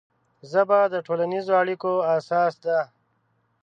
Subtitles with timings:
[0.49, 2.79] ژبه د ټولنیزو اړیکو اساس ده